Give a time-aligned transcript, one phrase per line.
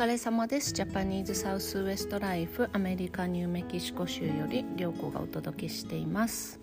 [0.00, 0.72] 疲れ様です。
[0.72, 6.58] ジャパニーズサウスウエストライフアメリカニューメキシコ州より涼子がお届けしています。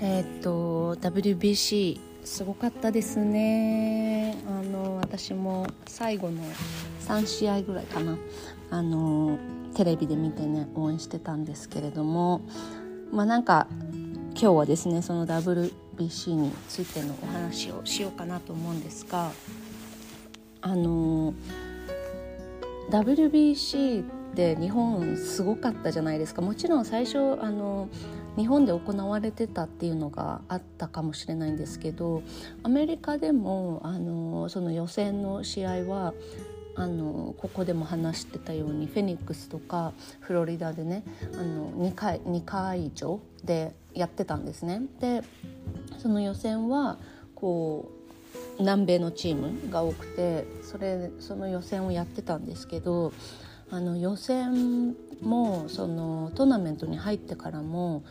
[0.00, 4.36] えー、っと WBC すごかったですね。
[4.48, 6.42] あの私も最後の
[7.02, 8.18] 3試合ぐらいかな。
[8.70, 9.38] あの
[9.76, 12.40] テレビで見てね応援してたんですけれども。
[13.12, 13.68] まあなんか
[14.32, 19.30] 今日はですねその WBC についてのお話をしようかなと思うんですが。
[20.62, 21.34] あの
[22.90, 27.88] WBC って日本すごかったじゃないですかもちろん最初あの
[28.36, 32.22] 日本で行われてたっていうのがあったかもしれないんですけど
[32.62, 36.14] アメリカでもあのその予選の試合は
[36.76, 41.02] あのここでも話してたようにフェニックスとかフロリダでね
[41.34, 44.82] あの2回 ,2 回場でやってたんですね。
[45.00, 45.22] で
[45.98, 46.98] その予選は
[47.34, 47.99] こう
[48.60, 53.12] 南米のチームが多くてそれその予選をやってたんですけど
[53.70, 58.02] あの予選もそのトーナメントに入ってからも、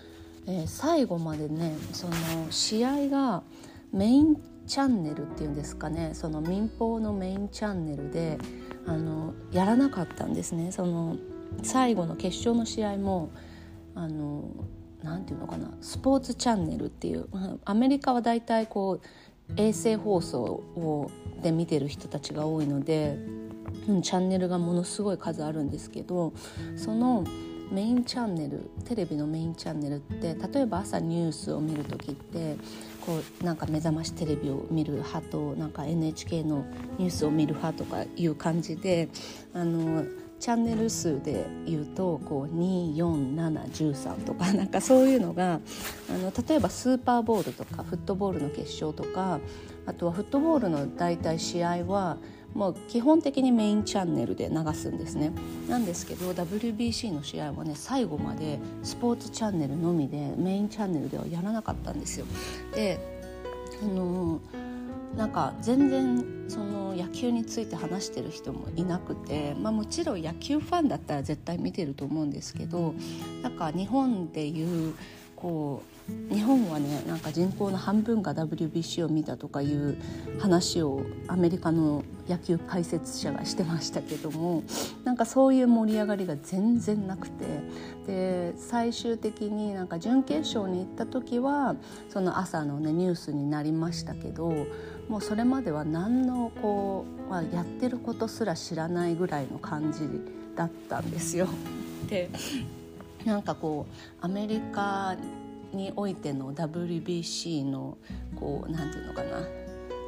[0.47, 2.13] えー、最後までねその
[2.49, 3.43] 試合が
[3.91, 8.37] メインチャンネルっていうんですかねその民放のメインチャンネルで
[8.85, 10.71] あのやらなかったんですね。
[10.71, 11.17] その
[11.63, 13.31] 最後の決勝の試合も
[13.95, 14.43] あの
[15.03, 17.27] なんていうのかなスポーツチャンネルっていう
[17.65, 19.05] アメリカはだいたいこう
[19.57, 21.11] 衛星放送を
[21.41, 23.17] で見てる人たちが多いので、
[23.87, 26.33] うん、チャンネルがものすごい数あるんですけど
[26.75, 27.23] その
[27.71, 32.55] メインチャンネルテレビのメインチャンネルって例えば朝ニュースを見る時って
[33.05, 36.65] こうなんか目覚ましテレビを見る派となんか NHK の
[36.97, 39.09] ニュースを見る派とかいう感じで
[39.53, 40.03] あの
[40.39, 45.59] チャンネル数で言うとこう24713とか なんかそういうのが
[46.09, 49.39] あの例えばスーパーボールとかフットボールの決勝とか
[49.85, 52.17] あとはフットボールの大体試合は
[52.53, 55.31] もう基本的にメインチャンネルで流すんですね
[55.67, 62.25] なんですけど WBC の試合はね最後までスポーツチャンネルのみでメインチャンネルではやらなかったんですよ。
[62.73, 62.99] で
[63.83, 64.68] あのー
[65.19, 72.95] なんか全然その野球について話してる人もいなくて、まあ、もちろん野球ファンだったら絶対見てると思うんですけど
[73.43, 74.95] なんか日本でいう
[75.35, 75.83] こ
[76.31, 79.97] う日本はねなんか人口の半分が WBC を見たとかいう
[80.39, 84.63] 話をアメリカの野球解説者がしてましたけども
[85.03, 87.45] なんかそういう盛り上がりが全然なくて
[88.07, 91.75] で最終的になんか準決勝に行った時は
[92.09, 94.65] その朝のねニュースになりましたけど
[95.09, 100.01] もうそれまでは何のこう、まあ、やってることすら知らないぐらいの感じ
[100.55, 101.47] だったんですよ。
[102.07, 102.29] で
[103.25, 105.17] なんかこうアメリカ
[105.73, 107.97] においての WBC の
[108.39, 109.41] こうなんていうのかな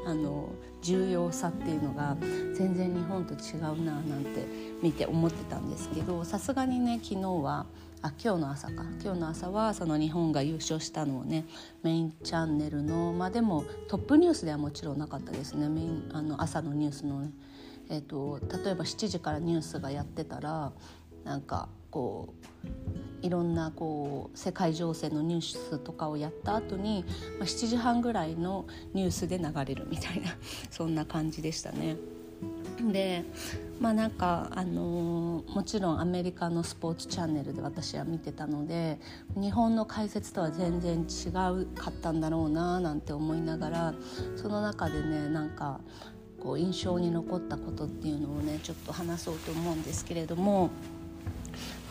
[0.05, 0.49] あの
[0.81, 2.15] 重要さっていうのが
[2.55, 4.45] 全然日本と違うななんて
[4.81, 7.65] 見て思ってたんですけどさすがにね昨日は
[8.03, 8.83] あ今日の朝か。
[9.03, 11.45] 今日の朝はその日本が優勝したのをね
[11.83, 15.69] メインチャンネルのまあでもトップニュースではもちろんなかったですね。
[15.69, 17.31] メインあの朝のニュースのね、
[17.89, 20.71] えーと、例えば7時からニュースがやってたら
[21.23, 27.05] なんかこういろんなこう世界情勢のニュースとかをやった後に、
[27.37, 30.35] まあ、7時半ぐらいのニュースで流れるみたいな
[30.71, 31.97] そんな感じでしたね。
[32.91, 33.23] で
[33.79, 38.99] まあなんか、あのー、もちろんアメリカのスポーツチャンネルで私は見てたので
[39.35, 43.93] 日本の解説とは全然違うかったんだろうななんて思いながら
[44.35, 45.79] その中でねなんか
[46.39, 50.69] こう印象に残ったことっていうのをねちょっと話そうと思うんですけれども。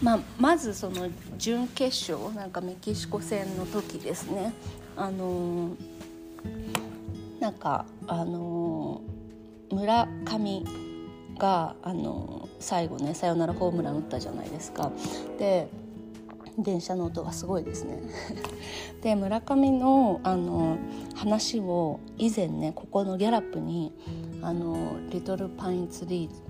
[0.03, 4.55] まあ、まずその準決勝なんかメキシコ戦の時ですね
[4.97, 5.75] あのー、
[7.39, 9.10] なんかあのー
[9.71, 10.65] 村上
[11.39, 14.93] があの最後ねサヨナラホームラン打ったじゃないですか。
[15.39, 15.69] で
[16.59, 18.03] 電車の音がすごいですね
[19.03, 20.77] で村上のあの
[21.15, 23.93] 話を以前ねここのギャラップに
[24.43, 24.77] あの
[25.11, 26.50] リトルパインツリー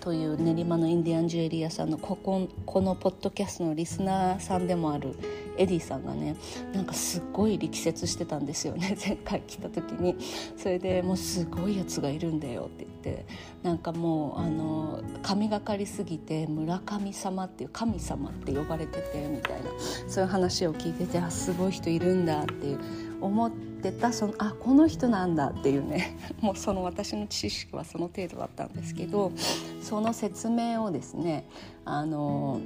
[0.00, 5.14] という練馬のインディアンジュエリアさんのこここのポッドキャストのリスナーさんでもある
[5.56, 6.36] エディさんがね
[6.72, 10.16] なんかすっごい力説してたんですよね 前回来た時に。
[10.56, 13.26] それでもうすごいやつがいるんだよって言って。
[13.62, 19.70] なんかもうあの神がかりすぎて村神様っていう神様って呼ばれててみたいな。
[20.08, 22.78] そういう話を聞いててあすごい人いるんだっていう。
[23.20, 26.16] 思ってたそのあこの人なんだっていうね。
[26.40, 29.32] もうその私の知識はその程度だったんですけど。
[29.80, 31.48] その説明をですね
[31.84, 32.60] あの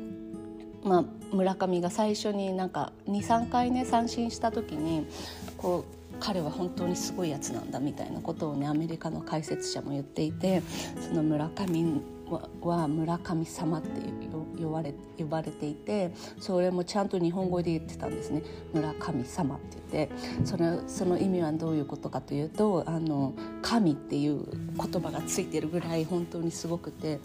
[0.84, 5.06] まあ、村上が最初になんか23回ね三振した時に
[5.56, 10.62] こう彼は本当にすごいやつなんだみたいなことをねアメリカの解説者も言っていて
[11.00, 12.00] その村上
[12.60, 14.23] は村神様って
[14.58, 18.42] 呼ばれ呼ばれていてそれもちゃんと日本語で言ってたんですね
[18.72, 20.14] 村神様って言って
[20.44, 24.44] それその意味はどういうことかというとあの神っていう
[24.76, 27.20] 言葉がついてるぐらい本当にすごくて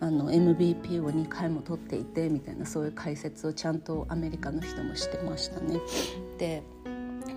[0.00, 5.80] あの MVP を2回も取っていてみたいなそういう解説をちゃんとアメリカの人もしてましたね。
[6.38, 6.62] で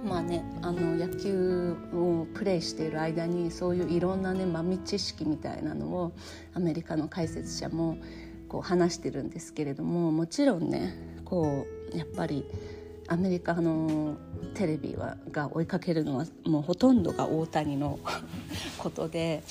[0.04, 6.12] まあね、あの野球をプレーしている間にそういういろんなね豆知識みたいなのを
[6.54, 7.98] アメリカの解説者も
[8.48, 10.96] こう話してるんですけれどももちろんね
[11.26, 12.46] こうやっぱり
[13.08, 14.18] アメリカの
[14.54, 18.00] テレビはが追いかけるのはもうほとんどが大谷の
[18.78, 19.44] ことで。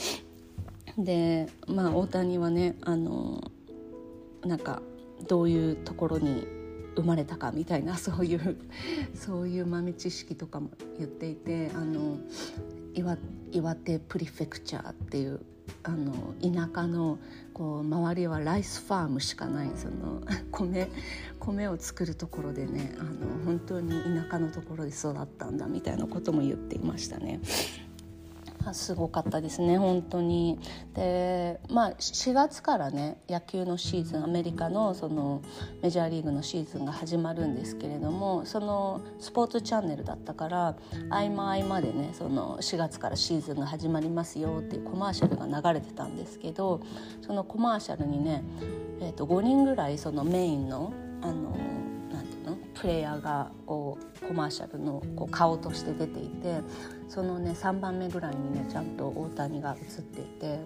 [0.98, 3.50] でまあ大谷はねあの
[4.46, 4.80] なんか
[5.28, 6.46] どういうところに
[6.96, 8.56] 生まれたかみたいな そういう
[9.14, 12.18] そういう豆知識とかも言っていてあの
[12.94, 13.18] 岩
[13.52, 15.40] 岩手プリフェクチャーっていう
[15.82, 17.18] あの田舎の
[17.52, 20.88] こう周りはライスファームしかないその 米
[21.38, 27.40] 米を作るところでねあの本当に田舎のところで育ったんだみたいなことも言っていましたね。
[28.74, 30.58] すごかったですね本当に。
[30.94, 35.42] でまあ4月からね野球のシーズンアメリカのその
[35.82, 40.76] メジャーリーグのシーズンが始まるんですけれどもそのスポーツチャンネルだったから
[41.10, 46.80] 合間合間でねその4月からシーズンが始まりますよっていうコマーシャルが流れてたんですけど
[47.26, 48.42] そのコマーシャルにね、
[49.00, 50.92] えー、と5人ぐらいそのメインの
[51.22, 51.56] あの
[52.86, 56.60] プレイヤーがこうコマーシャルのこう顔として出ていて
[57.08, 60.60] そのね3番目ぐらいにねちゃんと大谷が映っていて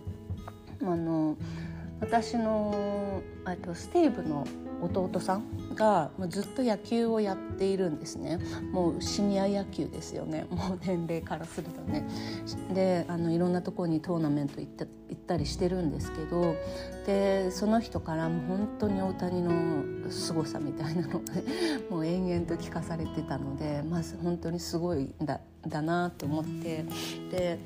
[0.83, 1.35] あの
[1.99, 3.23] 私の
[3.65, 4.47] とスティーブの
[4.83, 8.39] 弟さんがずっと野球をやっているんですね。
[8.73, 10.47] もうシニア野球ですよね。
[10.51, 12.07] もう年齢からするとね。
[12.75, 16.55] であのいろんなところにトーナメント行った行ったりしてるんですけど
[17.07, 21.45] でその人からも本当に大谷の凄さみたいなのを、ね、
[21.91, 26.85] もう延々と聞かされてたのでまず本当にすごいだだなと思って。
[27.31, 27.59] で、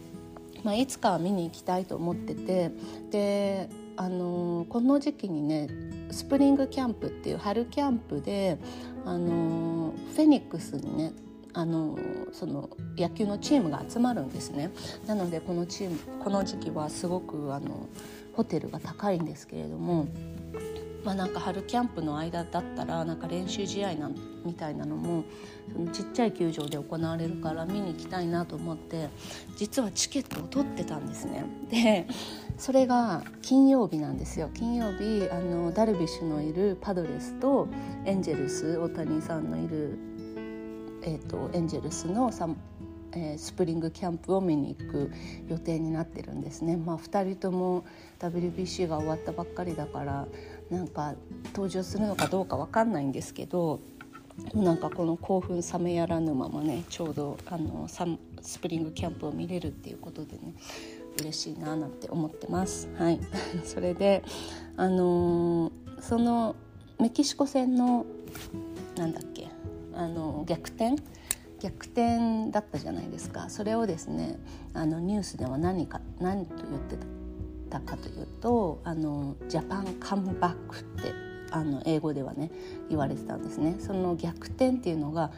[0.62, 2.70] まあ、いつかは見に行きたいと思ってて
[3.10, 5.68] であのこの時期にね
[6.10, 8.58] スプリングキャンプっていう春キャンプで
[9.04, 11.12] あのフェニックスにね
[11.52, 11.96] あの
[12.32, 14.70] その野球のチームが集まるんですね。
[15.06, 17.88] なのでこのチームこの時期はすごくあの
[18.32, 20.08] ホテルが高いんですけれども
[21.04, 24.10] まあ、なんか春キャンプの間だったらなんか練習試合な
[24.44, 25.24] みたいなのも
[25.92, 29.08] ちっちゃい球場で行われるから見に行きたいなと思って
[29.56, 31.44] 実はチケットを取ってたんですね。
[31.70, 32.06] で
[32.56, 37.68] それが金曜日なんですよ金曜日あのダルビッシュのいるパドレスと
[38.04, 39.98] エンジェルス大谷さんのいる、
[41.02, 42.30] えーと、エンジェルスの
[43.16, 45.12] えー、スプリングキャンプを見に行く
[45.48, 46.76] 予定になってるんですね。
[46.76, 47.84] まあ、2人とも
[48.18, 50.26] WBC が終わったばっかりだから
[50.70, 51.14] なんか
[51.46, 53.80] 登場するのかどうか分かんないんですけど
[54.52, 57.86] なんかこの興奮冷めやらぬままねちょうどあの
[58.40, 60.54] スプリングキャンプを見れるっていうことでね
[61.20, 62.88] 嬉しいななんて思ってます。
[62.98, 63.20] はい、
[63.62, 64.24] それで
[64.76, 66.56] あのー、その
[66.98, 68.04] メキシコ戦の
[68.96, 69.48] なんだっけ
[69.94, 70.96] あの逆転？
[71.60, 73.48] 逆転だったじゃないですか。
[73.48, 74.38] それをですね
[74.74, 77.06] あのニュースでは何か何と言ってた
[77.74, 81.12] たかというとあのジャパンカムバックって
[81.50, 82.50] あの英語ではね
[82.88, 83.76] 言われてたんですね。
[83.80, 85.32] その逆転っていうのが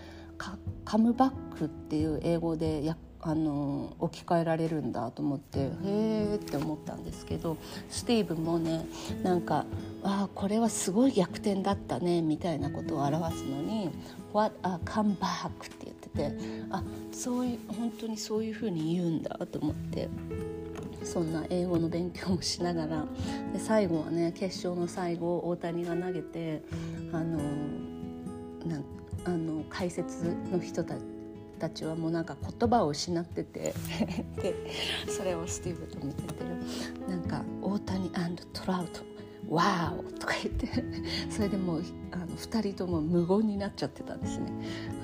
[0.84, 7.56] カムバックっていう英語でやあの置き換えられるんだと思ってへえって思ったんですけど
[7.88, 8.86] スティーブもね
[9.22, 9.64] なんか
[10.04, 13.90] 「あこれはすごい逆転だったね」みたいなことを表すのに
[14.32, 16.38] 「What a comeback」って言ってて
[16.70, 20.08] あそういう本当にそういうふうに言うんだと思って。
[21.06, 23.06] そんな英語の勉強もしながら
[23.52, 26.62] で最後はね決勝の最後大谷が投げて
[27.12, 27.38] あの
[28.66, 28.82] な
[29.24, 31.00] あの解説の人たち
[31.58, 33.74] たちはもうなんか言葉を失ってて
[34.36, 34.54] で
[35.08, 36.44] それをスティーブと見てて
[37.08, 38.10] なんか「大谷
[38.52, 39.00] トラウト
[39.48, 40.68] わーお!」とか言って
[41.30, 44.46] それでもうあの2人とも無言になっちゃってたんですね。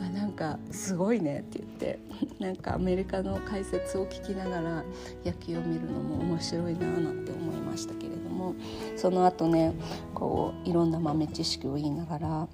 [0.04, 1.98] あなんかすごいねって言って
[2.44, 4.84] なんかアメリカの解説を聞きながら
[5.24, 8.54] 野球を見るのも面白いななんて思いましたけれども
[8.96, 9.74] その後ね
[10.14, 12.48] こういろんな豆知識を言いながら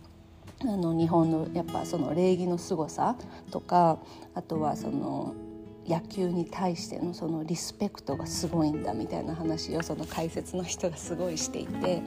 [0.61, 3.16] あの日本のやっぱその礼儀の凄さ
[3.50, 3.99] とか
[4.35, 5.35] あとはその
[5.88, 12.02] 野球に対してのそのリスペクトがすごいんだみたいな話をその解説の人がすごいしていて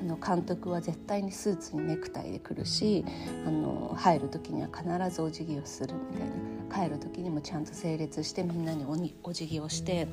[0.00, 3.04] あの監督は絶対にスーツにネクタイで来るし
[3.46, 10.06] あの入る時には必ずお辞儀をするみたいな帰る時にもちゃんと整列してみんなにおお辞儀をして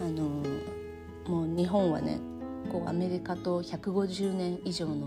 [0.00, 0.42] あの
[1.26, 2.18] もう日本はね
[2.72, 5.06] こうアメリカと150年以上の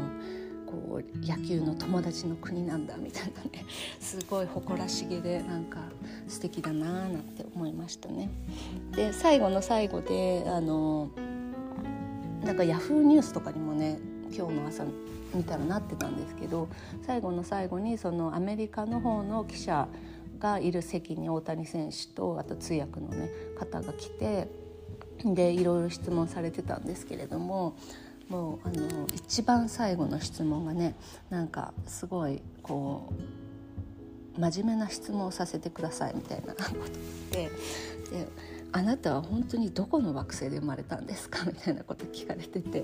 [1.22, 3.66] 野球の友達の国なんだみたいなね
[4.00, 5.80] すごい誇らしげでなんか
[6.28, 8.30] 素敵だなーなんて思いましたね。
[8.96, 11.10] で最後の最後であの
[12.44, 14.00] なんかヤフーニュースとかにもね
[14.36, 14.86] 今日の朝
[15.34, 16.70] 見たらなってたんですけど
[17.06, 19.88] 最後の最後にそのアメリカの方の記者
[20.40, 24.48] がいる席に大谷選手とあと通訳の、ね、方が来て
[25.24, 27.76] でいろいろ質問されてたんですけれども
[28.30, 30.96] もうあの一番最後の質問がね
[31.30, 33.12] なんかすごいこ
[34.36, 36.72] う真面目な質問をさせてくださいみたいなこと
[37.32, 37.50] 言って
[38.12, 38.28] で
[38.74, 42.84] あなたは本当にどこの惑星で生まれたんですか?」みたいなこと聞かれてて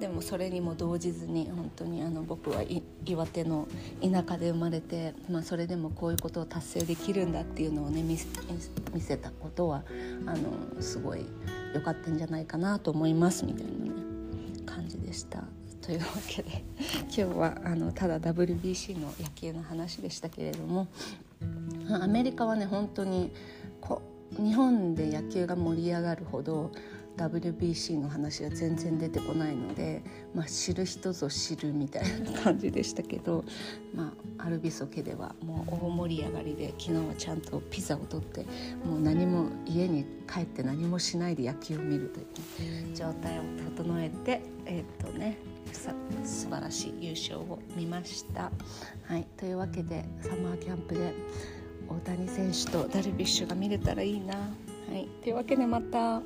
[0.00, 2.62] でもそれにも動じずに本当にあの僕は
[3.04, 3.68] 岩手の
[4.02, 9.84] 田舎で生まれて、まあ、それでもこういうことを達成できるんだっていうのをね見せたことは
[10.26, 11.24] あのすごい
[11.74, 14.13] 良かったんじゃないかなと思いますみたいなね
[14.64, 15.44] 感じでした。
[15.84, 16.64] というわけで
[17.02, 20.88] 今日はあのただ WBC の野球の話でしたけれども
[22.00, 23.30] アメリカはね本当に
[23.82, 26.72] こ日本で野球が盛り上がるほど
[27.16, 30.02] WBC の話は全然出てこないので、
[30.34, 33.44] まあ、知る人ぞ知るみたいな感じでしたけど、
[33.94, 38.44] まあ、アルビソ家ではもう大盛り上がりで昨日はちゃんとピザを取って
[38.84, 42.20] もう何も家に帰って何もしないで野球を見ると
[42.62, 43.42] いう状態を
[43.76, 45.36] 整えてえー、とね
[46.24, 48.50] 素晴らしい優勝を見ました。
[49.04, 51.12] はい、というわけでサマーキャンプで
[51.88, 54.34] 大谷選手とダルビッシュが見れたらいいな。
[54.36, 54.44] は
[54.94, 56.22] い、というわけでまた。